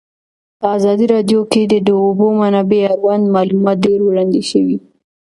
په 0.59 0.65
ازادي 0.77 1.05
راډیو 1.13 1.39
کې 1.51 1.61
د 1.71 1.73
د 1.87 1.89
اوبو 2.03 2.27
منابع 2.41 2.81
اړوند 2.95 3.25
معلومات 3.35 3.77
ډېر 3.85 3.99
وړاندې 4.03 4.41
شوي. 4.49 4.77